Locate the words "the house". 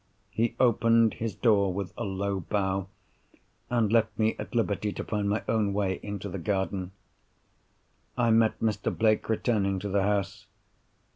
9.89-10.47